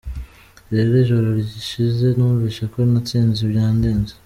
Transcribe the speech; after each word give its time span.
Rero 0.73 0.91
ijoro 1.03 1.27
rishize 1.37 2.05
numvise 2.17 2.61
ko 2.71 2.77
natsinze 2.91 3.41
byandenze. 3.51 4.13